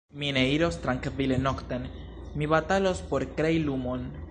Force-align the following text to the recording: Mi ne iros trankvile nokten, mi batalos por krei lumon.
Mi 0.21 0.27
ne 0.35 0.43
iros 0.53 0.79
trankvile 0.85 1.37
nokten, 1.41 1.85
mi 2.35 2.47
batalos 2.55 3.03
por 3.13 3.29
krei 3.37 3.59
lumon. 3.69 4.11